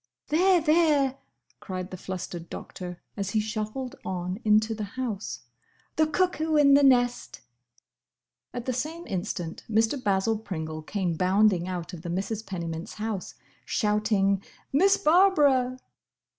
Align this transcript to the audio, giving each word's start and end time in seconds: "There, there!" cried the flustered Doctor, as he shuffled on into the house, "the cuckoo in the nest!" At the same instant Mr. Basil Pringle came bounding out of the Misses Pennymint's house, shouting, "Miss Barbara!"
"There, 0.29 0.59
there!" 0.59 1.19
cried 1.59 1.91
the 1.91 1.95
flustered 1.95 2.49
Doctor, 2.49 2.99
as 3.15 3.29
he 3.29 3.39
shuffled 3.39 3.95
on 4.03 4.39
into 4.43 4.73
the 4.73 4.83
house, 4.97 5.41
"the 5.95 6.07
cuckoo 6.07 6.55
in 6.55 6.73
the 6.73 6.81
nest!" 6.81 7.41
At 8.51 8.65
the 8.65 8.73
same 8.73 9.05
instant 9.05 9.63
Mr. 9.69 10.03
Basil 10.03 10.39
Pringle 10.39 10.81
came 10.81 11.13
bounding 11.13 11.67
out 11.67 11.93
of 11.93 12.01
the 12.01 12.09
Misses 12.09 12.41
Pennymint's 12.41 12.95
house, 12.95 13.35
shouting, 13.63 14.41
"Miss 14.73 14.97
Barbara!" 14.97 15.77